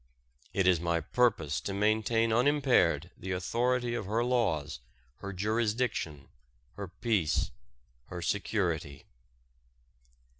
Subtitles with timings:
[0.51, 4.79] It is my purpose to maintain unimpaired the authority of her laws,
[5.17, 6.27] her jurisdiction,
[6.75, 7.51] her peace,
[8.05, 9.05] her security.